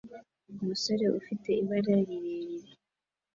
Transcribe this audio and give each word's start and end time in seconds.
Umusore 0.61 1.05
ufite 1.19 1.49
ibara 1.61 1.93
rirerire 2.07 2.71